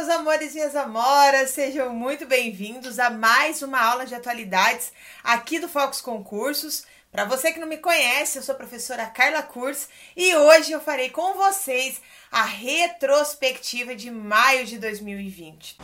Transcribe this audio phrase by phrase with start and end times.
[0.00, 5.68] meus amores minhas amoras, sejam muito bem-vindos a mais uma aula de atualidades aqui do
[5.68, 6.86] Focus Concursos.
[7.12, 10.80] Para você que não me conhece, eu sou a professora Carla Kurz e hoje eu
[10.80, 12.00] farei com vocês
[12.32, 15.76] a retrospectiva de maio de 2020.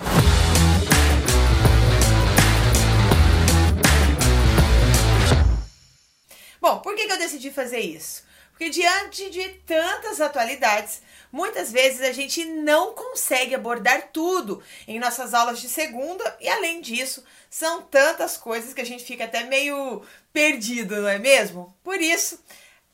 [6.58, 8.25] Bom, por que, eu decidi fazer isso?
[8.56, 15.34] Porque diante de tantas atualidades, muitas vezes a gente não consegue abordar tudo em nossas
[15.34, 20.02] aulas de segunda e além disso, são tantas coisas que a gente fica até meio
[20.32, 21.76] perdido, não é mesmo?
[21.84, 22.42] Por isso,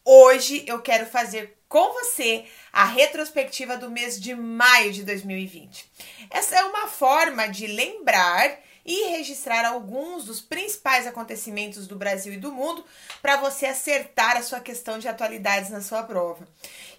[0.05, 5.89] hoje eu quero fazer com você a retrospectiva do mês de maio de 2020.
[6.29, 12.39] Essa é uma forma de lembrar e registrar alguns dos principais acontecimentos do Brasil e
[12.39, 12.85] do mundo
[13.21, 16.47] para você acertar a sua questão de atualidades na sua prova.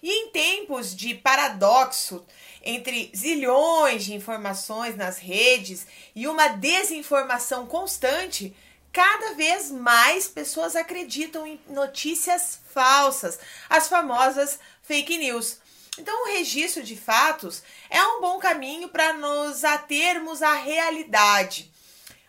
[0.02, 2.24] E em tempos de paradoxo
[2.62, 8.56] entre zilhões de informações nas redes e uma desinformação constante,
[8.90, 15.58] cada vez mais pessoas acreditam em notícias falsas, as famosas fake news.
[15.98, 21.73] Então, o registro de fatos é um bom caminho para nos atermos à realidade.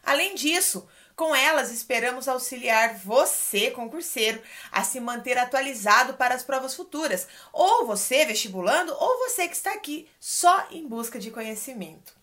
[0.05, 6.75] Além disso, com elas, esperamos auxiliar você, concurseiro, a se manter atualizado para as provas
[6.75, 12.13] futuras, ou você, vestibulando, ou você que está aqui só em busca de conhecimento.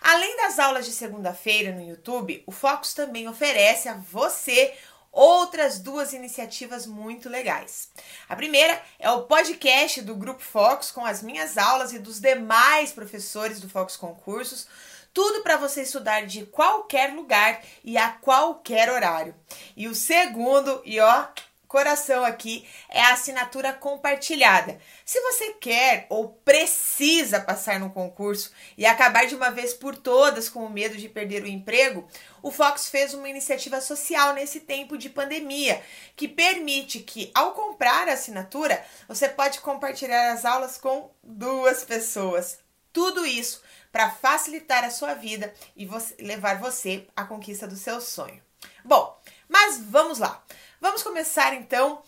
[0.00, 4.74] Além das aulas de segunda-feira no YouTube, o Focus também oferece a você
[5.12, 7.90] outras duas iniciativas muito legais.
[8.28, 12.90] A primeira é o podcast do Grupo Focus com as minhas aulas e dos demais
[12.90, 14.66] professores do Focus Concursos
[15.12, 19.34] tudo para você estudar de qualquer lugar e a qualquer horário.
[19.76, 21.26] E o segundo, e ó,
[21.72, 24.78] coração aqui, é a assinatura compartilhada.
[25.06, 30.50] Se você quer ou precisa passar no concurso e acabar de uma vez por todas
[30.50, 32.06] com o medo de perder o emprego,
[32.42, 35.82] o Fox fez uma iniciativa social nesse tempo de pandemia,
[36.14, 42.58] que permite que, ao comprar a assinatura, você pode compartilhar as aulas com duas pessoas.
[42.92, 48.00] Tudo isso para facilitar a sua vida e você, levar você à conquista do seu
[48.00, 48.42] sonho.
[48.84, 50.42] Bom, mas vamos lá.
[50.80, 52.02] Vamos começar então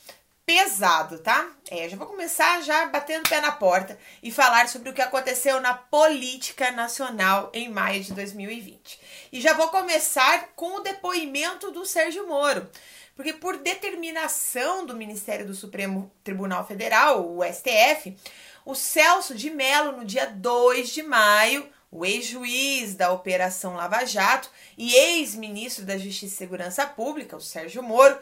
[0.46, 1.50] pesado, tá?
[1.70, 5.00] É, já vou começar já batendo o pé na porta e falar sobre o que
[5.00, 9.00] aconteceu na política nacional em maio de 2020.
[9.32, 12.68] E já vou começar com o depoimento do Sérgio Moro.
[13.14, 18.16] Porque por determinação do Ministério do Supremo Tribunal Federal, o STF,
[18.64, 24.50] o Celso de Mello, no dia 2 de maio, o ex-juiz da Operação Lava Jato
[24.76, 28.18] e ex-ministro da Justiça e Segurança Pública, o Sérgio Moro,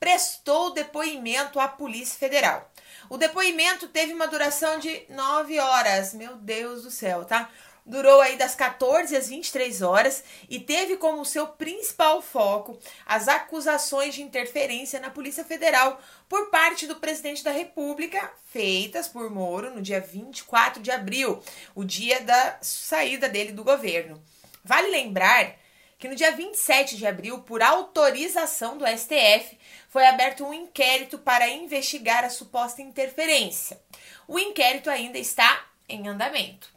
[0.00, 2.70] prestou depoimento à Polícia Federal.
[3.08, 6.14] O depoimento teve uma duração de nove horas.
[6.14, 7.50] Meu Deus do céu, tá?
[7.84, 14.14] Durou aí das 14 às 23 horas e teve como seu principal foco as acusações
[14.14, 19.82] de interferência na Polícia Federal por parte do presidente da República, feitas por Moro no
[19.82, 21.42] dia 24 de abril,
[21.74, 24.22] o dia da saída dele do governo.
[24.64, 25.56] Vale lembrar
[25.98, 29.58] que no dia 27 de abril, por autorização do STF,
[29.88, 33.80] foi aberto um inquérito para investigar a suposta interferência.
[34.26, 36.73] O inquérito ainda está em andamento.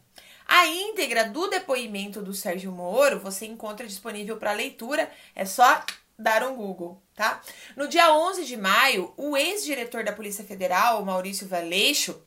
[0.47, 5.83] A íntegra do depoimento do Sérgio Moro você encontra disponível para leitura, é só
[6.17, 7.41] dar um Google, tá?
[7.75, 12.21] No dia 11 de maio, o ex-diretor da Polícia Federal, Maurício Valeixo,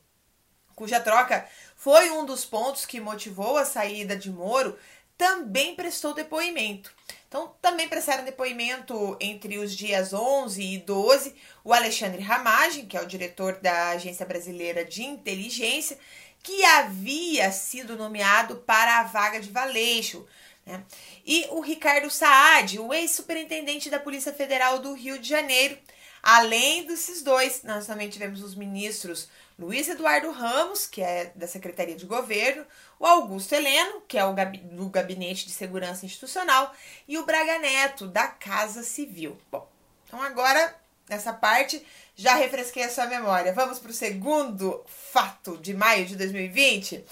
[0.76, 4.78] cuja troca foi um dos pontos que motivou a saída de Moro,
[5.16, 6.92] também prestou depoimento.
[7.28, 13.02] Então, também prestaram depoimento entre os dias 11 e 12 o Alexandre Ramagem, que é
[13.02, 15.98] o diretor da Agência Brasileira de Inteligência,
[16.42, 20.26] que havia sido nomeado para a vaga de Valeixo.
[20.64, 20.82] Né?
[21.24, 25.78] E o Ricardo Saad, o ex-superintendente da Polícia Federal do Rio de Janeiro.
[26.22, 29.28] Além desses dois, nós também tivemos os ministros
[29.60, 32.64] Luiz Eduardo Ramos, que é da Secretaria de Governo,
[32.98, 36.74] o Augusto Heleno, que é o do Gabinete de Segurança Institucional,
[37.06, 39.38] e o Braga Neto, da Casa Civil.
[39.50, 39.68] Bom,
[40.06, 40.74] então agora,
[41.10, 41.84] nessa parte,
[42.20, 43.50] já refresquei a sua memória.
[43.54, 47.02] Vamos para o segundo fato de maio de 2020?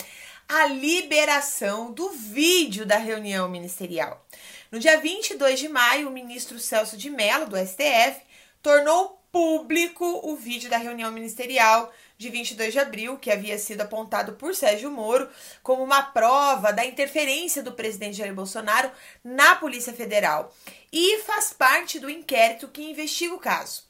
[0.47, 4.23] A liberação do vídeo da reunião ministerial.
[4.71, 8.21] No dia 22 de maio, o ministro Celso de Mello, do STF,
[8.63, 14.35] tornou público o vídeo da reunião ministerial de 22 de abril, que havia sido apontado
[14.35, 15.27] por Sérgio Moro
[15.63, 18.91] como uma prova da interferência do presidente Jair Bolsonaro
[19.25, 20.55] na Polícia Federal
[20.93, 23.88] e faz parte do inquérito que investiga o caso.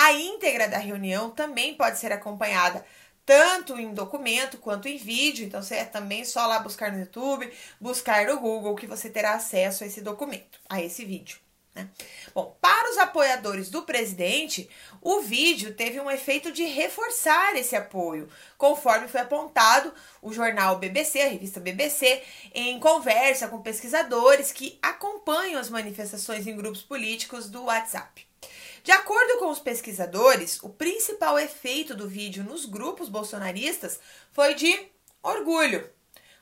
[0.00, 2.86] A íntegra da reunião também pode ser acompanhada
[3.26, 5.44] tanto em documento quanto em vídeo.
[5.44, 9.32] Então você é também só lá buscar no YouTube, buscar no Google que você terá
[9.32, 11.40] acesso a esse documento, a esse vídeo.
[11.74, 11.88] Né?
[12.32, 14.70] Bom, para os apoiadores do presidente,
[15.02, 19.92] o vídeo teve um efeito de reforçar esse apoio, conforme foi apontado
[20.22, 22.22] o jornal BBC, a revista BBC,
[22.54, 28.27] em conversa com pesquisadores que acompanham as manifestações em grupos políticos do WhatsApp.
[28.88, 34.00] De acordo com os pesquisadores, o principal efeito do vídeo nos grupos bolsonaristas
[34.32, 34.90] foi de
[35.22, 35.90] orgulho.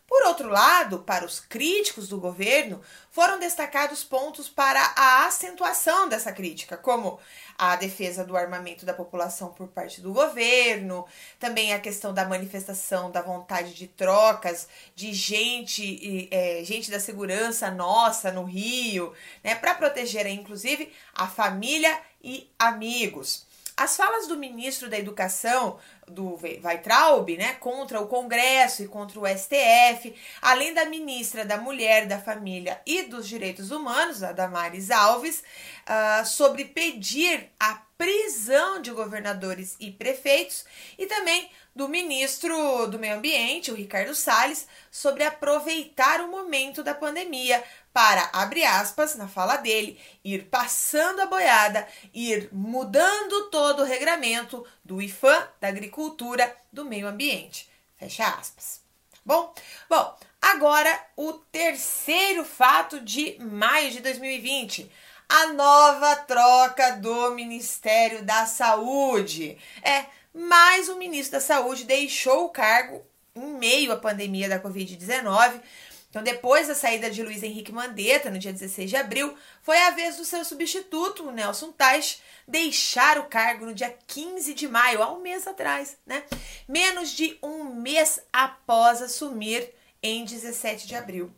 [0.06, 6.30] Por outro lado, para os críticos do governo, foram destacados pontos para a acentuação dessa
[6.30, 7.18] crítica, como
[7.58, 11.04] a defesa do armamento da população por parte do governo,
[11.40, 17.68] também a questão da manifestação da vontade de trocas de gente, é, gente da segurança
[17.72, 19.12] nossa no Rio,
[19.42, 23.46] né, para proteger, inclusive, a família e amigos.
[23.76, 25.78] As falas do ministro da Educação,
[26.08, 32.06] do Weitraub, né, contra o Congresso e contra o STF, além da ministra da Mulher,
[32.06, 35.44] da Família e dos Direitos Humanos, a Damares Alves,
[35.82, 40.64] uh, sobre pedir a prisão de governadores e prefeitos,
[40.98, 46.94] e também do ministro do Meio Ambiente, o Ricardo Salles, sobre aproveitar o momento da
[46.94, 47.62] pandemia
[47.96, 54.66] para, abre aspas, na fala dele, ir passando a boiada, ir mudando todo o regramento
[54.84, 57.70] do IFAM, da agricultura, do meio ambiente.
[57.96, 58.82] Fecha aspas.
[59.10, 59.54] Tá bom?
[59.88, 64.92] Bom, agora o terceiro fato de maio de 2020
[65.26, 69.56] a nova troca do Ministério da Saúde.
[69.82, 70.04] É,
[70.34, 73.02] mais o ministro da Saúde deixou o cargo
[73.34, 75.62] em meio à pandemia da Covid-19
[76.08, 79.90] então, depois da saída de Luiz Henrique Mandetta, no dia 16 de abril, foi a
[79.90, 85.12] vez do seu substituto, Nelson Tais, deixar o cargo no dia 15 de maio, há
[85.12, 86.22] um mês atrás, né?
[86.66, 89.68] Menos de um mês após assumir
[90.02, 91.30] em 17 de abril.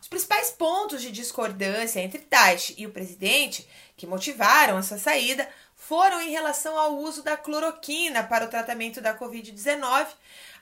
[0.00, 6.20] Os principais pontos de discordância entre Tais e o presidente que motivaram essa saída foram
[6.20, 10.08] em relação ao uso da cloroquina para o tratamento da Covid-19,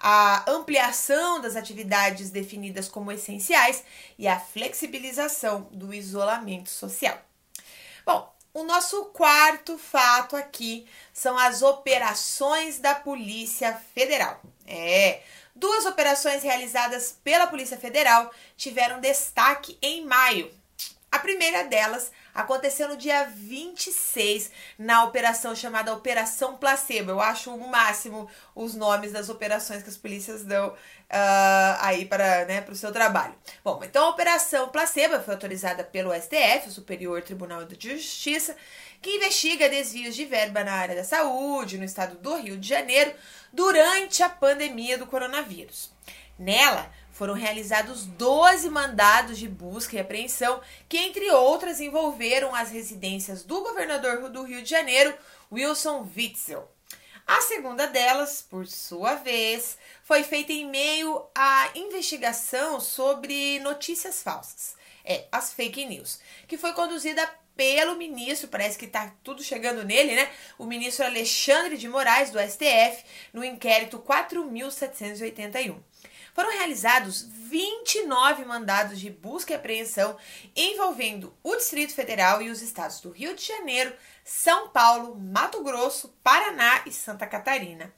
[0.07, 3.83] a ampliação das atividades definidas como essenciais
[4.19, 7.19] e a flexibilização do isolamento social.
[8.05, 14.43] Bom, o nosso quarto fato aqui são as operações da Polícia Federal.
[14.67, 15.23] É,
[15.57, 20.53] duas operações realizadas pela Polícia Federal tiveram destaque em maio.
[21.15, 27.13] A primeira delas aconteceu no dia 26, na operação chamada Operação Placebo.
[27.13, 30.75] Eu acho o máximo os nomes das operações que as polícias dão uh,
[31.79, 33.33] aí para né, o seu trabalho.
[33.63, 38.57] Bom, então a Operação Placebo foi autorizada pelo STF, o Superior Tribunal de Justiça,
[39.01, 43.15] que investiga desvios de verba na área da saúde no estado do Rio de Janeiro
[43.53, 45.93] durante a pandemia do coronavírus.
[46.37, 53.45] Nela, foram realizados 12 mandados de busca e apreensão, que, entre outras, envolveram as residências
[53.45, 55.15] do governador do Rio de Janeiro,
[55.51, 56.69] Wilson Witzel.
[57.25, 64.75] A segunda delas, por sua vez, foi feita em meio à investigação sobre notícias falsas,
[65.05, 66.19] é, as fake news,
[66.49, 67.27] que foi conduzida
[67.57, 70.29] pelo ministro, parece que tá tudo chegando nele, né?
[70.59, 75.81] O ministro Alexandre de Moraes, do STF, no inquérito 4781
[76.35, 80.17] foram realizados 29 mandados de busca e apreensão
[80.55, 86.09] envolvendo o Distrito Federal e os estados do Rio de Janeiro, São Paulo, Mato Grosso,
[86.23, 87.95] Paraná e Santa Catarina.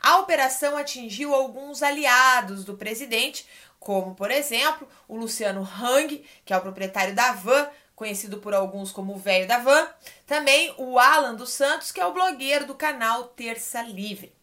[0.00, 3.46] A operação atingiu alguns aliados do presidente,
[3.80, 8.92] como, por exemplo, o Luciano Hang, que é o proprietário da Van, conhecido por alguns
[8.92, 9.86] como o velho da van,
[10.26, 14.34] também o Alan dos Santos, que é o blogueiro do canal Terça Livre.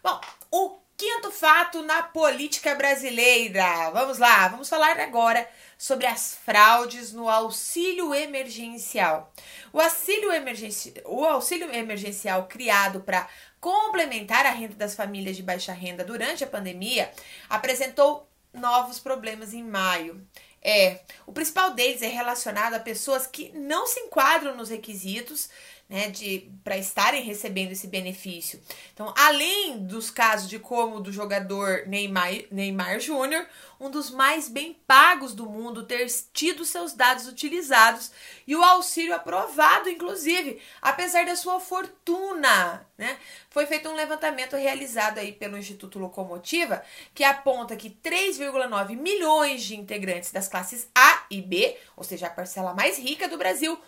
[0.00, 3.88] Bom, o Quinto fato na política brasileira.
[3.90, 9.32] Vamos lá, vamos falar agora sobre as fraudes no auxílio emergencial.
[9.72, 10.92] O auxílio, emergenci...
[11.04, 13.28] o auxílio emergencial criado para
[13.60, 17.12] complementar a renda das famílias de baixa renda durante a pandemia
[17.48, 20.26] apresentou novos problemas em maio.
[20.60, 25.48] É, o principal deles é relacionado a pessoas que não se enquadram nos requisitos
[25.88, 28.60] né, de para estarem recebendo esse benefício.
[28.92, 33.46] Então, além dos casos de como do jogador Neymar, Neymar Júnior,
[33.80, 38.10] um dos mais bem pagos do mundo, ter tido seus dados utilizados
[38.46, 43.16] e o auxílio aprovado, inclusive, apesar da sua fortuna, né?
[43.48, 46.82] Foi feito um levantamento realizado aí pelo Instituto Locomotiva,
[47.14, 52.30] que aponta que 3,9 milhões de integrantes das classes A e B, ou seja, a
[52.30, 53.78] parcela mais rica do Brasil,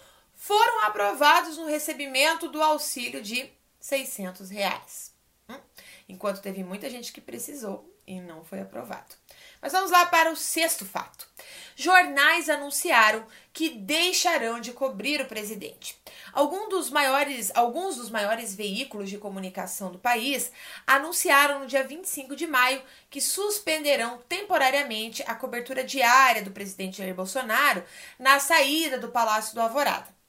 [0.40, 5.14] foram aprovados no recebimento do auxílio de 600 reais.
[5.48, 5.60] Hum?
[6.10, 9.14] enquanto teve muita gente que precisou e não foi aprovado.
[9.62, 11.28] Mas vamos lá para o sexto fato.
[11.76, 15.96] Jornais anunciaram que deixarão de cobrir o presidente.
[16.32, 20.50] Alguns dos maiores, alguns dos maiores veículos de comunicação do país
[20.86, 27.14] anunciaram no dia 25 de maio que suspenderão temporariamente a cobertura diária do presidente Jair
[27.14, 27.84] Bolsonaro
[28.18, 30.19] na saída do Palácio do Alvorada.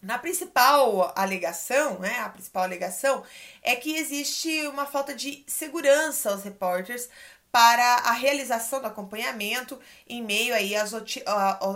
[0.00, 3.24] Na principal alegação, né, a principal alegação
[3.62, 7.08] é que existe uma falta de segurança aos repórteres
[7.50, 10.92] para a realização do acompanhamento em meio aí às,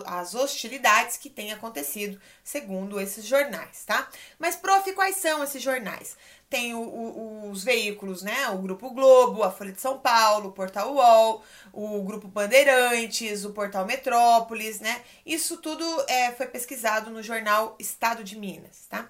[0.07, 4.09] às hostilidades que têm acontecido, segundo esses jornais, tá?
[4.39, 6.17] Mas, prof, quais são esses jornais?
[6.53, 8.47] Tem o, o, os veículos, né?
[8.51, 11.43] O Grupo Globo, a Folha de São Paulo, o Portal UOL,
[11.73, 15.01] o Grupo Bandeirantes, o Portal Metrópolis, né?
[15.25, 19.09] Isso tudo é, foi pesquisado no jornal Estado de Minas, tá?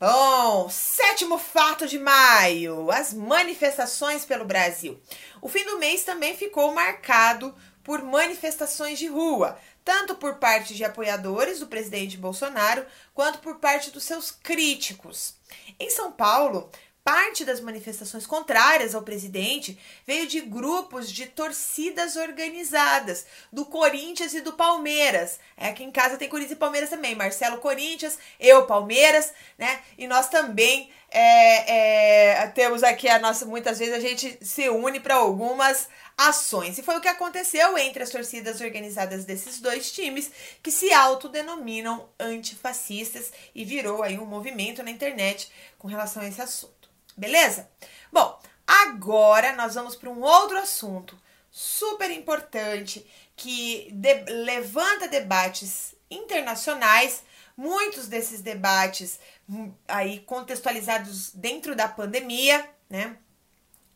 [0.00, 4.98] Bom, sétimo fato de maio: as manifestações pelo Brasil.
[5.42, 7.54] O fim do mês também ficou marcado
[7.84, 13.90] por manifestações de rua, tanto por parte de apoiadores do presidente Bolsonaro quanto por parte
[13.90, 15.34] dos seus críticos.
[15.78, 16.70] Em São Paulo,
[17.04, 24.40] Parte das manifestações contrárias ao presidente veio de grupos de torcidas organizadas, do Corinthians e
[24.40, 25.38] do Palmeiras.
[25.54, 27.14] É, aqui em casa tem Corinthians e Palmeiras também.
[27.14, 29.82] Marcelo Corinthians, eu Palmeiras, né?
[29.98, 33.44] E nós também é, é, temos aqui a nossa.
[33.44, 36.78] Muitas vezes a gente se une para algumas ações.
[36.78, 40.30] E foi o que aconteceu entre as torcidas organizadas desses dois times,
[40.62, 46.40] que se autodenominam antifascistas e virou aí um movimento na internet com relação a esse
[46.40, 46.88] assunto.
[47.16, 47.68] Beleza?
[48.12, 51.18] Bom, agora nós vamos para um outro assunto
[51.50, 53.06] super importante
[53.36, 57.22] que de levanta debates internacionais,
[57.56, 63.16] muitos desses debates hum, aí contextualizados dentro da pandemia, né?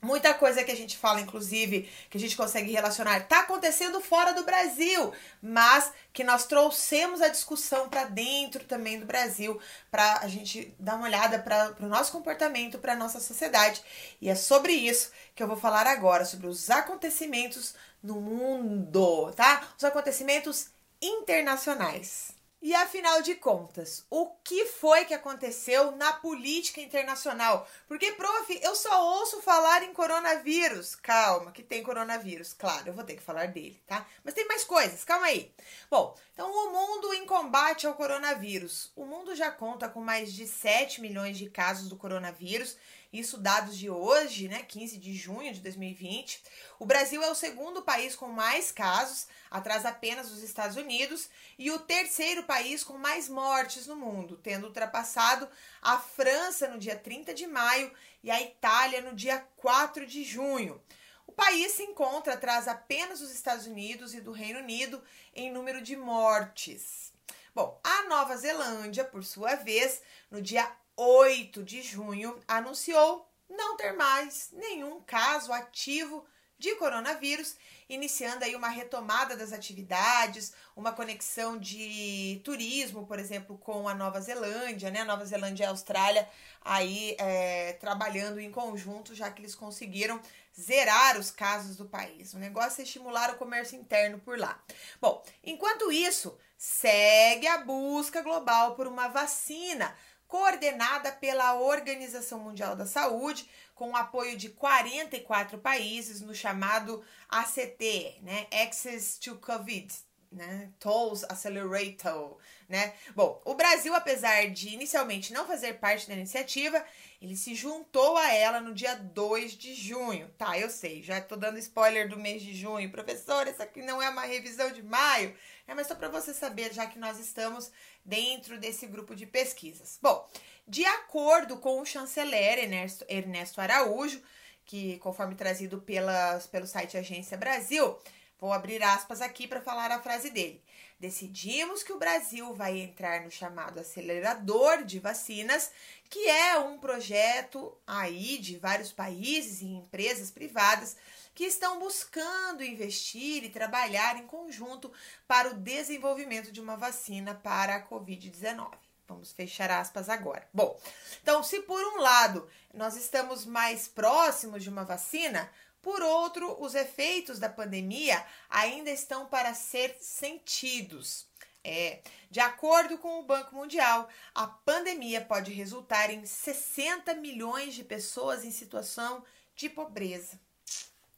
[0.00, 4.32] Muita coisa que a gente fala, inclusive, que a gente consegue relacionar, está acontecendo fora
[4.32, 5.12] do Brasil,
[5.42, 10.94] mas que nós trouxemos a discussão para dentro também do Brasil, para a gente dar
[10.94, 13.82] uma olhada para o nosso comportamento, para a nossa sociedade.
[14.20, 19.68] E é sobre isso que eu vou falar agora, sobre os acontecimentos no mundo, tá?
[19.76, 20.68] Os acontecimentos
[21.02, 22.37] internacionais.
[22.60, 27.68] E afinal de contas, o que foi que aconteceu na política internacional?
[27.86, 30.96] Porque, prof, eu só ouço falar em coronavírus.
[30.96, 32.52] Calma, que tem coronavírus.
[32.52, 34.04] Claro, eu vou ter que falar dele, tá?
[34.24, 35.54] Mas tem mais coisas, calma aí.
[35.88, 38.90] Bom, então o mundo em combate ao coronavírus.
[38.96, 42.76] O mundo já conta com mais de 7 milhões de casos do coronavírus
[43.12, 46.42] isso dados de hoje, né, 15 de junho de 2020.
[46.78, 51.70] O Brasil é o segundo país com mais casos, atrás apenas dos Estados Unidos, e
[51.70, 55.48] o terceiro país com mais mortes no mundo, tendo ultrapassado
[55.80, 57.90] a França no dia 30 de maio
[58.22, 60.82] e a Itália no dia 4 de junho.
[61.26, 65.02] O país se encontra atrás apenas dos Estados Unidos e do Reino Unido
[65.34, 67.12] em número de mortes.
[67.54, 70.00] Bom, a Nova Zelândia, por sua vez,
[70.30, 76.26] no dia 8 de junho, anunciou não ter mais nenhum caso ativo
[76.58, 77.54] de coronavírus,
[77.88, 84.20] iniciando aí uma retomada das atividades, uma conexão de turismo, por exemplo, com a Nova
[84.20, 85.02] Zelândia, né?
[85.02, 86.28] A Nova Zelândia e a Austrália
[86.60, 90.20] aí é, trabalhando em conjunto, já que eles conseguiram
[90.60, 92.34] zerar os casos do país.
[92.34, 94.60] O negócio é estimular o comércio interno por lá.
[95.00, 99.94] Bom, enquanto isso, segue a busca global por uma vacina
[100.28, 108.18] coordenada pela Organização Mundial da Saúde, com o apoio de 44 países no chamado ACT,
[108.22, 108.46] né?
[108.52, 109.92] Access to COVID,
[110.30, 110.70] né?
[110.78, 112.36] Tolls Accelerator,
[112.68, 112.92] né?
[113.14, 116.84] Bom, o Brasil, apesar de inicialmente não fazer parte da iniciativa,
[117.20, 120.28] ele se juntou a ela no dia 2 de junho.
[120.36, 122.90] Tá, eu sei, já tô dando spoiler do mês de junho.
[122.90, 125.34] Professor, isso aqui não é uma revisão de maio.
[125.66, 127.70] É, mas só para você saber, já que nós estamos
[128.04, 129.98] dentro desse grupo de pesquisas.
[130.00, 130.28] Bom,
[130.66, 134.22] de acordo com o chanceler Ernesto, Ernesto Araújo,
[134.64, 137.98] que conforme trazido pela, pelo site Agência Brasil,
[138.38, 140.62] vou abrir aspas aqui para falar a frase dele.
[140.98, 145.70] Decidimos que o Brasil vai entrar no chamado acelerador de vacinas,
[146.10, 150.96] que é um projeto aí de vários países e empresas privadas
[151.34, 154.92] que estão buscando investir e trabalhar em conjunto
[155.26, 158.72] para o desenvolvimento de uma vacina para a Covid-19.
[159.06, 160.46] Vamos fechar aspas agora.
[160.52, 160.78] Bom,
[161.22, 165.48] então, se por um lado nós estamos mais próximos de uma vacina,
[165.88, 171.26] por outro, os efeitos da pandemia ainda estão para ser sentidos.
[171.64, 177.82] É, de acordo com o Banco Mundial, a pandemia pode resultar em 60 milhões de
[177.82, 179.24] pessoas em situação
[179.56, 180.38] de pobreza.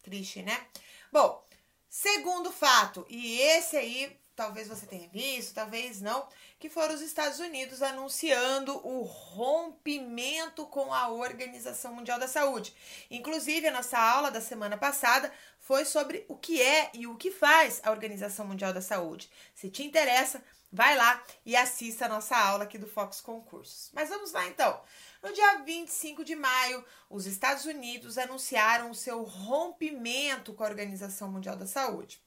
[0.05, 0.69] Triste, né?
[1.11, 1.45] Bom,
[1.89, 6.29] segundo fato, e esse aí talvez você tenha visto, talvez não,
[6.61, 12.75] que foram os Estados Unidos anunciando o rompimento com a Organização Mundial da Saúde.
[13.11, 17.31] Inclusive, a nossa aula da semana passada foi sobre o que é e o que
[17.31, 19.31] faz a Organização Mundial da Saúde.
[19.55, 23.91] Se te interessa, vai lá e assista a nossa aula aqui do Fox Concursos.
[23.95, 24.83] Mas vamos lá então.
[25.23, 31.33] No dia 25 de maio, os Estados Unidos anunciaram o seu rompimento com a Organização
[31.33, 32.21] Mundial da Saúde.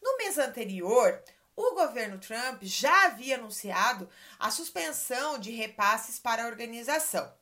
[0.00, 1.20] No mês anterior,
[1.56, 7.32] o governo Trump já havia anunciado a suspensão de repasses para a organização.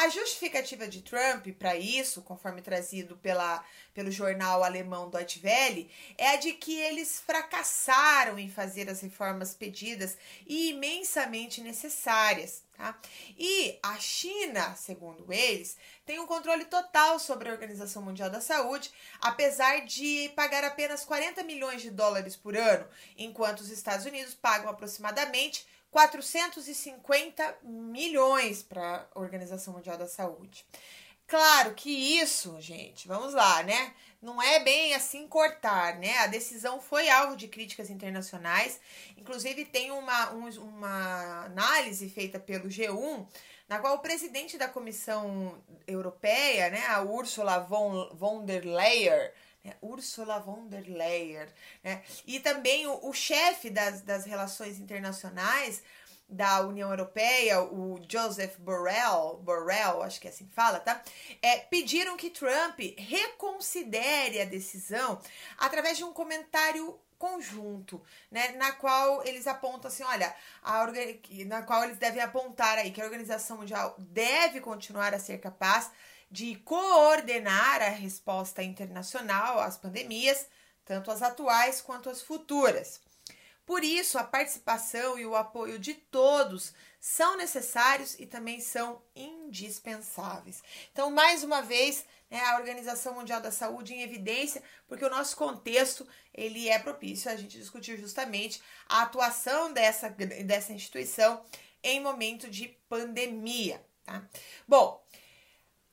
[0.00, 6.28] A justificativa de Trump para isso, conforme trazido pela, pelo jornal alemão Deutsche Welle, é
[6.28, 12.62] a de que eles fracassaram em fazer as reformas pedidas e imensamente necessárias.
[12.76, 12.96] Tá?
[13.36, 15.76] E a China, segundo eles,
[16.06, 21.42] tem um controle total sobre a Organização Mundial da Saúde, apesar de pagar apenas 40
[21.42, 22.86] milhões de dólares por ano,
[23.16, 30.64] enquanto os Estados Unidos pagam aproximadamente 450 milhões para a Organização Mundial da Saúde.
[31.26, 33.94] Claro que isso, gente, vamos lá, né?
[34.20, 36.16] Não é bem assim cortar, né?
[36.18, 38.80] A decisão foi alvo de críticas internacionais.
[39.16, 43.26] Inclusive, tem uma, um, uma análise feita pelo G1,
[43.68, 49.30] na qual o presidente da Comissão Europeia, né, a Ursula von, von der Leyen,
[49.64, 51.46] né, Ursula von der Leyen,
[51.82, 55.82] né, e também o, o chefe das, das relações internacionais,
[56.28, 61.02] da União Europeia, o Joseph Borrell, Borrell, acho que é assim que fala, tá?
[61.40, 65.18] É, pediram que Trump reconsidere a decisão
[65.56, 68.00] através de um comentário conjunto,
[68.30, 70.86] né, na qual eles apontam assim, olha, a
[71.46, 75.90] na qual eles devem apontar aí que a Organização Mundial deve continuar a ser capaz
[76.30, 80.46] de coordenar a resposta internacional às pandemias,
[80.84, 83.00] tanto as atuais quanto as futuras.
[83.64, 90.62] Por isso, a participação e o apoio de todos são necessários e também são indispensáveis.
[90.90, 95.36] Então, mais uma vez, né, a Organização Mundial da Saúde em evidência, porque o nosso
[95.36, 101.44] contexto ele é propício a gente discutir justamente a atuação dessa, dessa instituição
[101.82, 103.84] em momento de pandemia.
[104.04, 104.26] Tá?
[104.66, 105.04] Bom,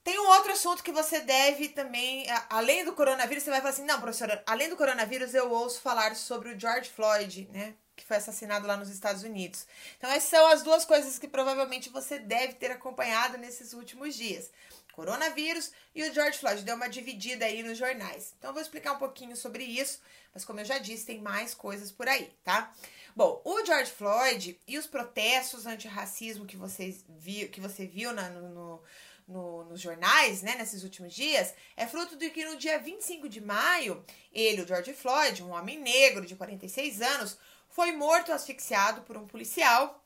[0.05, 3.85] tem um outro assunto que você deve também, além do coronavírus, você vai falar assim:
[3.85, 7.73] não, professora, além do coronavírus, eu ouço falar sobre o George Floyd, né?
[7.95, 9.65] Que foi assassinado lá nos Estados Unidos.
[9.97, 14.51] Então, essas são as duas coisas que provavelmente você deve ter acompanhado nesses últimos dias:
[14.93, 16.61] coronavírus e o George Floyd.
[16.61, 18.35] Deu uma dividida aí nos jornais.
[18.37, 19.99] Então, eu vou explicar um pouquinho sobre isso,
[20.31, 22.71] mas como eu já disse, tem mais coisas por aí, tá?
[23.15, 28.29] Bom, o George Floyd e os protestos antirracismo que, vocês viu, que você viu na,
[28.29, 28.83] no,
[29.27, 33.27] no no, nos jornais, né, nesses últimos dias, é fruto de que no dia 25
[33.27, 37.37] de maio, ele, o George Floyd, um homem negro de 46 anos,
[37.69, 40.01] foi morto asfixiado por um policial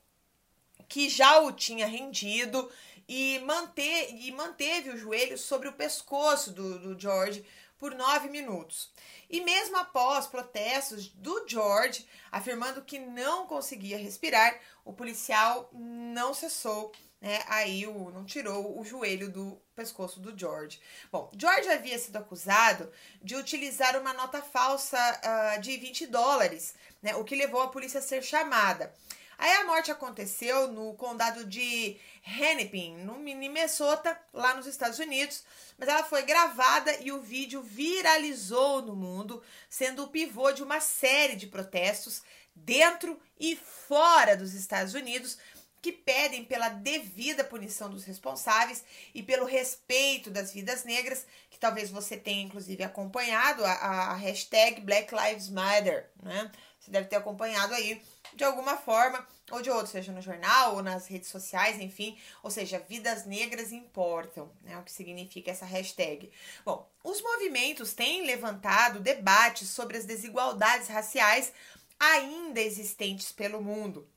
[0.88, 2.72] que já o tinha rendido
[3.08, 7.46] e, manter, e manteve o joelho sobre o pescoço do, do George
[7.78, 8.92] por nove minutos.
[9.30, 16.92] E mesmo após protestos do George afirmando que não conseguia respirar, o policial não cessou
[17.22, 17.44] né?
[17.48, 20.80] Aí o, não tirou o joelho do pescoço do George.
[21.12, 27.16] Bom, George havia sido acusado de utilizar uma nota falsa uh, de 20 dólares, né?
[27.16, 28.94] O que levou a polícia a ser chamada.
[29.38, 35.46] Aí a morte aconteceu no condado de Hennepin, no Minnesota, lá nos Estados Unidos,
[35.78, 40.82] mas ela foi gravada e o vídeo viralizou no mundo, sendo o pivô de uma
[40.82, 42.22] série de protestos
[42.54, 45.38] dentro e fora dos Estados Unidos
[45.82, 51.90] que pedem pela devida punição dos responsáveis e pelo respeito das vidas negras, que talvez
[51.90, 56.52] você tenha inclusive acompanhado a, a hashtag Black Lives Matter, né?
[56.80, 58.02] Você deve ter acompanhado aí
[58.34, 62.52] de alguma forma ou de outra, seja no jornal ou nas redes sociais, enfim, ou
[62.52, 64.78] seja, vidas negras importam, né?
[64.78, 66.32] O que significa essa hashtag.
[66.64, 71.52] Bom, os movimentos têm levantado debates sobre as desigualdades raciais
[72.00, 74.08] ainda existentes pelo mundo.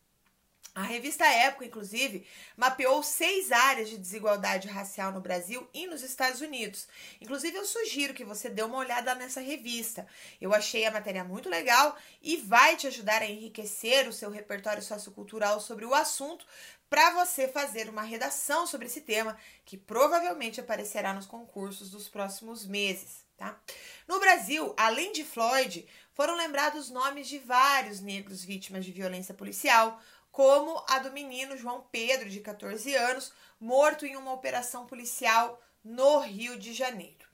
[0.75, 6.41] A revista Época, inclusive, mapeou seis áreas de desigualdade racial no Brasil e nos Estados
[6.41, 6.89] Unidos.
[7.21, 10.07] Inclusive, eu sugiro que você dê uma olhada nessa revista.
[10.41, 14.83] Eu achei a matéria muito legal e vai te ajudar a enriquecer o seu repertório
[14.83, 16.47] sociocultural sobre o assunto
[16.89, 22.67] para você fazer uma redação sobre esse tema que provavelmente aparecerá nos concursos dos próximos
[22.67, 23.27] meses.
[23.37, 23.59] Tá?
[24.07, 30.01] No Brasil, além de Floyd, foram lembrados nomes de vários negros vítimas de violência policial,
[30.33, 36.19] como a do menino João Pedro, de 14 anos, morto em uma operação policial no
[36.21, 37.31] Rio de Janeiro.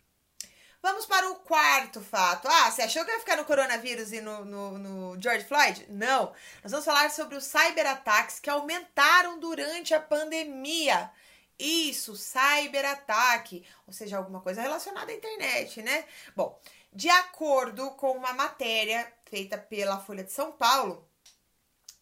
[0.82, 2.46] Vamos para o quarto fato.
[2.48, 5.86] Ah, você achou que ia ficar no coronavírus e no, no, no, George Floyd?
[5.88, 6.32] Não.
[6.62, 11.10] Nós vamos falar sobre os cyberataques que aumentaram durante a pandemia.
[11.58, 16.04] Isso, cyberataque, ou seja, alguma coisa relacionada à internet, né?
[16.36, 16.56] Bom,
[16.92, 21.07] de acordo com uma matéria feita pela Folha de São Paulo,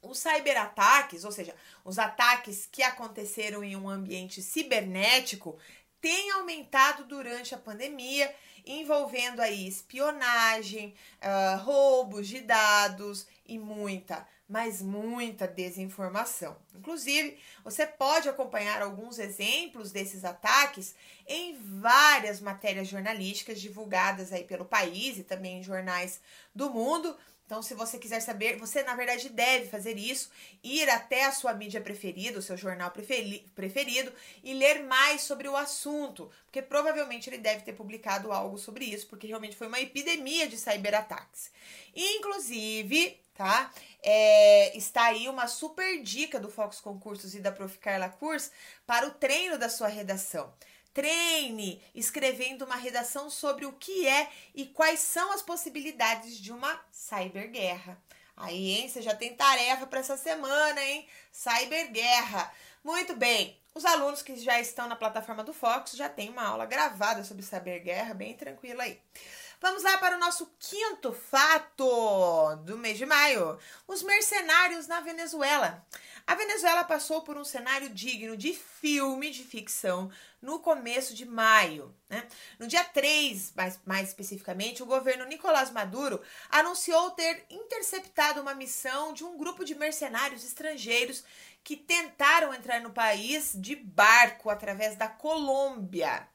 [0.09, 5.59] os cyberataques, ou seja, os ataques que aconteceram em um ambiente cibernético,
[6.01, 8.33] têm aumentado durante a pandemia,
[8.65, 16.57] envolvendo aí espionagem, uh, roubos de dados e muita, mas muita desinformação.
[16.75, 20.95] Inclusive, você pode acompanhar alguns exemplos desses ataques
[21.27, 26.21] em várias matérias jornalísticas divulgadas aí pelo país e também em jornais
[26.55, 27.17] do mundo.
[27.47, 30.31] Então, se você quiser saber, você na verdade deve fazer isso,
[30.65, 35.57] ir até a sua mídia preferida, o seu jornal preferido e ler mais sobre o
[35.57, 40.49] assunto, porque provavelmente ele deve ter publicado algo sobre isso, porque realmente foi uma epidemia
[40.49, 41.53] de cyberataques.
[41.95, 43.71] Inclusive, tá?
[44.03, 47.79] É, está aí uma super dica do Fox Concursos e da Prof.
[47.79, 48.51] Carla Kurs
[48.85, 50.53] para o treino da sua redação.
[50.97, 56.81] Treine escrevendo uma redação sobre o que é e quais são as possibilidades de uma
[56.91, 58.01] cyberguerra.
[58.35, 58.89] Aí, hein?
[58.89, 61.07] Você já tem tarefa para essa semana, hein?
[61.31, 62.51] Cyberguerra.
[62.83, 63.61] Muito bem.
[63.75, 67.43] Os alunos que já estão na plataforma do Fox já têm uma aula gravada sobre
[67.43, 68.99] cyberguerra, bem tranquila aí.
[69.61, 75.85] Vamos lá para o nosso quinto fato do mês de maio: os mercenários na Venezuela.
[76.27, 80.11] A Venezuela passou por um cenário digno de filme de ficção
[80.47, 81.93] no começo de maio.
[82.09, 82.25] Né?
[82.57, 89.13] No dia 3, mais, mais especificamente, o governo Nicolás Maduro anunciou ter interceptado uma missão
[89.13, 91.25] de um grupo de mercenários estrangeiros
[91.65, 96.29] que tentaram entrar no país de barco através da Colômbia.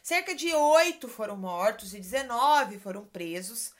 [0.00, 3.74] Cerca de oito foram mortos e 19 foram presos.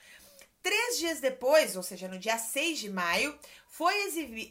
[0.66, 3.94] Três dias depois, ou seja, no dia 6 de maio, foi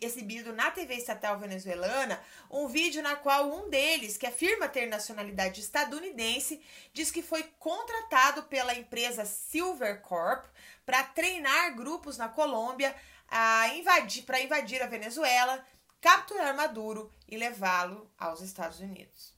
[0.01, 5.59] exibido na TV estatal venezuelana um vídeo na qual um deles, que afirma ter nacionalidade
[5.59, 6.61] estadunidense,
[6.93, 10.45] diz que foi contratado pela empresa Silver Corp
[10.85, 12.95] para treinar grupos na Colômbia
[13.27, 15.65] a invadir, para invadir a Venezuela,
[15.99, 19.34] capturar Maduro e levá-lo aos Estados Unidos.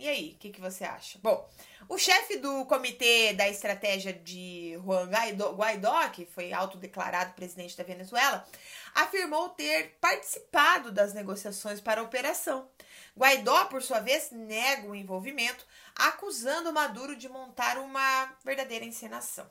[0.00, 1.18] E aí, o que, que você acha?
[1.22, 1.46] Bom,
[1.86, 8.48] o chefe do comitê da estratégia de Juan Guaidó, que foi autodeclarado presidente da Venezuela,
[8.94, 12.66] afirmou ter participado das negociações para a operação.
[13.14, 19.50] Guaidó, por sua vez, nega o envolvimento, acusando Maduro de montar uma verdadeira encenação.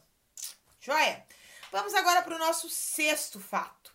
[0.79, 1.23] Joia?
[1.71, 3.93] Vamos agora para o nosso sexto fato.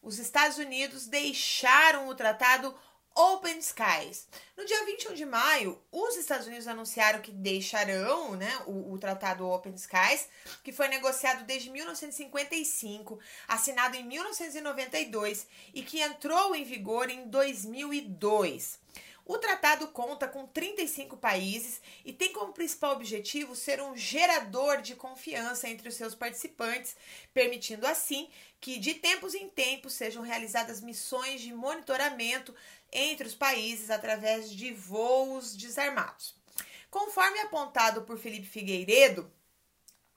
[0.00, 2.74] Os Estados Unidos deixaram o tratado
[3.20, 4.26] Open Skies.
[4.56, 9.46] No dia 21 de maio, os Estados Unidos anunciaram que deixarão né, o, o, Tratado
[9.46, 10.26] Open Skies,
[10.64, 18.79] que foi negociado desde 1955, assinado em 1992 e que entrou em vigor em 2002.
[19.24, 24.94] O tratado conta com 35 países e tem como principal objetivo ser um gerador de
[24.94, 26.96] confiança entre os seus participantes,
[27.32, 28.28] permitindo assim
[28.60, 32.54] que de tempos em tempos sejam realizadas missões de monitoramento
[32.92, 36.34] entre os países através de voos desarmados.
[36.90, 39.32] Conforme apontado por Felipe Figueiredo,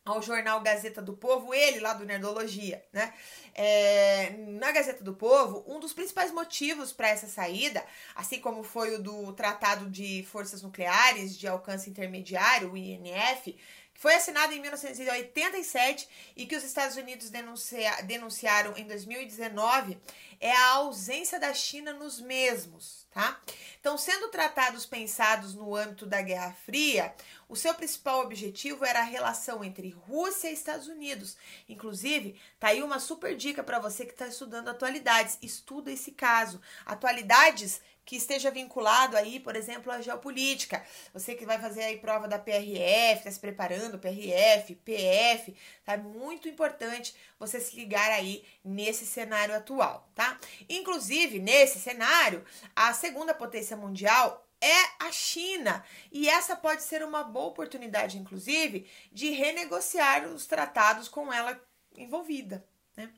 [0.06, 3.14] ao jornal Gazeta do Povo, ele lá do Nerdologia, né?
[3.56, 7.84] É, na Gazeta do Povo, um dos principais motivos para essa saída,
[8.16, 13.56] assim como foi o do Tratado de Forças Nucleares de Alcance Intermediário, o INF,
[14.04, 19.98] foi assinado em 1987 e que os Estados Unidos denuncia, denunciaram em 2019,
[20.42, 23.40] é a ausência da China nos mesmos, tá?
[23.80, 27.16] Então, sendo tratados pensados no âmbito da Guerra Fria,
[27.48, 31.38] o seu principal objetivo era a relação entre Rússia e Estados Unidos.
[31.70, 35.38] Inclusive, tá aí uma super dica para você que está estudando atualidades.
[35.42, 36.60] Estuda esse caso.
[36.86, 40.84] Atualidades que esteja vinculado aí, por exemplo, à geopolítica.
[41.14, 46.50] Você que vai fazer aí prova da PRF, está se preparando, PRF, PF, tá muito
[46.50, 50.38] importante você se ligar aí nesse cenário atual, tá?
[50.70, 52.44] Inclusive, nesse cenário,
[52.76, 55.84] a segunda potência mundial é a China.
[56.12, 61.62] E essa pode ser uma boa oportunidade, inclusive, de renegociar os tratados com ela
[61.98, 62.66] envolvida.
[62.96, 63.12] Né?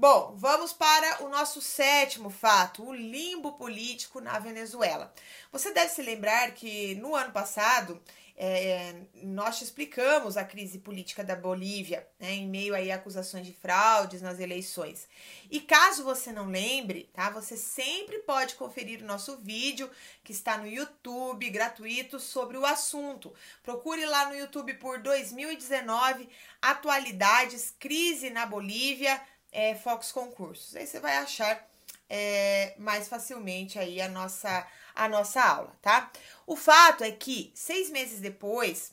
[0.00, 5.12] Bom, vamos para o nosso sétimo fato, o limbo político na Venezuela.
[5.50, 8.00] Você deve se lembrar que no ano passado
[8.36, 13.44] é, nós te explicamos a crise política da Bolívia, né, em meio aí a acusações
[13.44, 15.08] de fraudes nas eleições.
[15.50, 19.90] E caso você não lembre, tá, você sempre pode conferir o nosso vídeo
[20.22, 23.34] que está no YouTube, gratuito, sobre o assunto.
[23.64, 26.28] Procure lá no YouTube por 2019,
[26.62, 29.20] atualidades, crise na Bolívia,
[29.52, 29.74] é,
[30.12, 30.76] Concursos.
[30.76, 31.66] Aí você vai achar
[32.08, 36.10] é, mais facilmente aí a nossa, a nossa aula, tá?
[36.46, 38.92] O fato é que seis meses depois,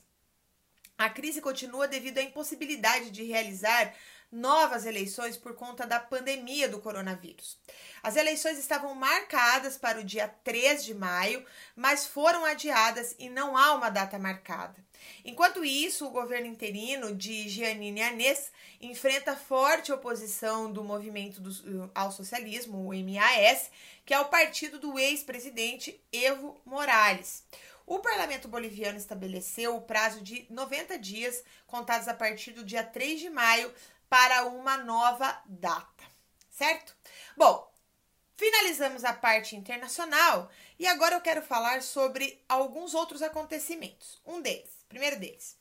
[0.98, 3.94] a crise continua devido à impossibilidade de realizar
[4.30, 7.58] novas eleições por conta da pandemia do coronavírus.
[8.02, 13.56] As eleições estavam marcadas para o dia 3 de maio, mas foram adiadas e não
[13.56, 14.76] há uma data marcada.
[15.24, 22.10] Enquanto isso, o governo interino de Giannini Anês enfrenta forte oposição do movimento do, ao
[22.12, 23.70] socialismo, o MAS,
[24.04, 27.44] que é o partido do ex-presidente Evo Morales.
[27.86, 33.20] O parlamento boliviano estabeleceu o prazo de 90 dias, contados a partir do dia 3
[33.20, 33.72] de maio,
[34.08, 36.04] para uma nova data,
[36.50, 36.96] certo?
[37.36, 37.72] Bom,
[38.36, 44.20] finalizamos a parte internacional e agora eu quero falar sobre alguns outros acontecimentos.
[44.24, 45.58] Um deles, primeiro deles,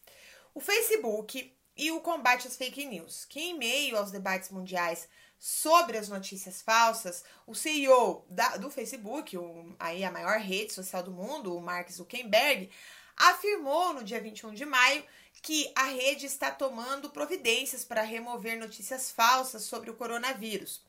[0.53, 5.97] o Facebook e o combate às fake news, que em meio aos debates mundiais sobre
[5.97, 11.11] as notícias falsas, o CEO da, do Facebook, o, aí a maior rede social do
[11.11, 12.69] mundo, o Mark Zuckerberg,
[13.17, 15.03] afirmou no dia 21 de maio
[15.41, 20.81] que a rede está tomando providências para remover notícias falsas sobre o coronavírus.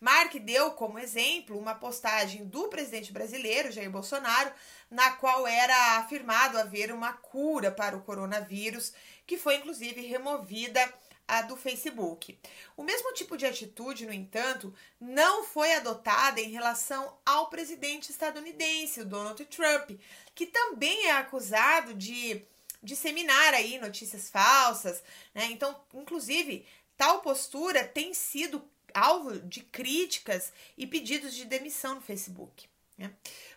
[0.00, 4.52] Mark deu como exemplo uma postagem do presidente brasileiro, Jair Bolsonaro,
[4.90, 8.92] na qual era afirmado haver uma cura para o coronavírus,
[9.26, 10.92] que foi inclusive removida
[11.26, 12.38] a do Facebook.
[12.76, 19.04] O mesmo tipo de atitude, no entanto, não foi adotada em relação ao presidente estadunidense,
[19.04, 19.92] Donald Trump,
[20.34, 22.44] que também é acusado de
[22.82, 25.02] disseminar aí notícias falsas,
[25.34, 25.46] né?
[25.50, 26.66] Então, inclusive,
[26.96, 32.68] tal postura tem sido alvo de críticas e pedidos de demissão no Facebook.
[32.98, 33.10] Né?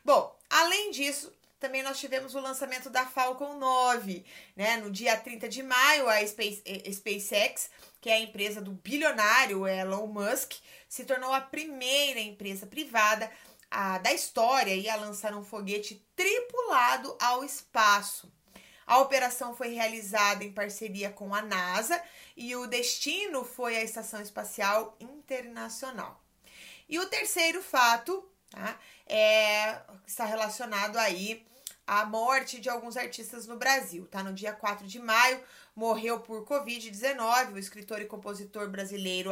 [0.03, 4.23] Bom, além disso, também nós tivemos o lançamento da Falcon 9,
[4.55, 4.77] né?
[4.77, 9.67] No dia 30 de maio, a Space, a SpaceX, que é a empresa do bilionário
[9.67, 10.53] Elon Musk,
[10.87, 13.31] se tornou a primeira empresa privada
[13.71, 18.31] a, da história a lançar um foguete tripulado ao espaço.
[18.85, 22.01] A operação foi realizada em parceria com a NASA
[22.37, 26.21] e o destino foi a Estação Espacial Internacional.
[26.87, 31.45] E o terceiro fato tá, é, está relacionado aí
[31.87, 34.07] à morte de alguns artistas no Brasil.
[34.07, 34.23] Tá?
[34.23, 35.41] No dia 4 de maio,
[35.75, 39.31] morreu por Covid-19 o escritor e compositor brasileiro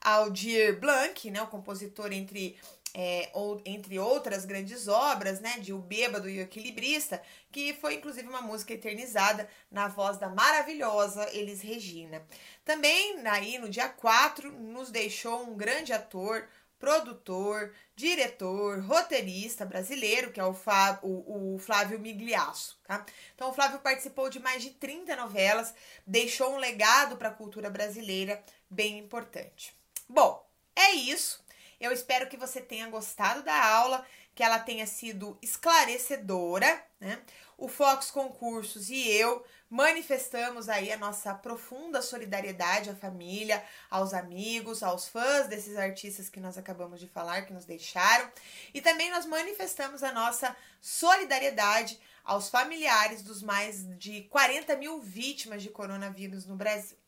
[0.00, 2.58] Aldir Blanc, né, o compositor entre
[2.94, 7.94] é, ou, entre outras grandes obras, né, de O Bêbado e o Equilibrista, que foi
[7.94, 12.24] inclusive uma música eternizada na voz da maravilhosa Elis Regina.
[12.64, 16.48] Também, aí, no dia 4, nos deixou um grande ator,
[16.78, 20.56] produtor, diretor, roteirista brasileiro, que é o,
[21.02, 22.80] o, o, Flávio Migliasso.
[22.84, 23.04] Tá?
[23.34, 25.74] Então, o Flávio participou de mais de 30 novelas,
[26.06, 29.76] deixou um legado para a cultura brasileira bem importante.
[30.08, 30.42] Bom,
[30.74, 31.44] é isso.
[31.80, 37.18] Eu espero que você tenha gostado da aula, que ela tenha sido esclarecedora, né?
[37.56, 44.82] O Fox Concursos e eu manifestamos aí a nossa profunda solidariedade à família, aos amigos,
[44.82, 48.30] aos fãs desses artistas que nós acabamos de falar, que nos deixaram.
[48.74, 55.62] E também nós manifestamos a nossa solidariedade aos familiares dos mais de 40 mil vítimas
[55.62, 56.98] de coronavírus no Brasil.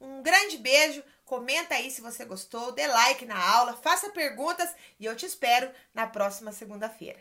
[0.00, 5.04] Um grande beijo, comenta aí se você gostou, dê like na aula, faça perguntas e
[5.04, 7.18] eu te espero na próxima segunda-feira.